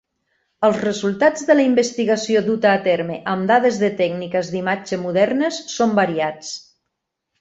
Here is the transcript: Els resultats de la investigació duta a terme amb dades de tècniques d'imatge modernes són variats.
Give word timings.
Els 0.67 0.77
resultats 0.83 1.43
de 1.49 1.55
la 1.57 1.65
investigació 1.65 2.41
duta 2.47 2.71
a 2.77 2.79
terme 2.87 3.17
amb 3.35 3.47
dades 3.53 3.77
de 3.83 3.91
tècniques 4.01 4.49
d'imatge 4.57 5.03
modernes 5.07 5.61
són 5.75 5.95
variats. 6.01 6.51